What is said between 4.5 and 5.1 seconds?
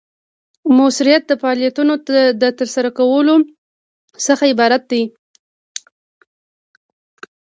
عبارت دی.